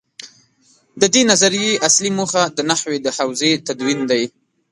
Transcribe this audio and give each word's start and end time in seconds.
د 1.01 1.03
دې 1.13 1.21
نظریې 1.31 1.73
اصلي 1.87 2.11
موخه 2.17 2.43
د 2.57 2.59
نحوې 2.69 2.97
د 3.01 3.07
حوزې 3.17 3.51
تدوین 3.67 3.99
دی. 4.11 4.23